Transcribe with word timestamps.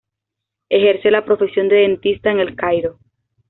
Ejerce 0.69 1.11
la 1.11 1.25
profesión 1.25 1.69
de 1.69 1.75
dentista 1.81 2.31
en 2.31 2.39
El 2.39 2.55
Cairo. 2.55 2.97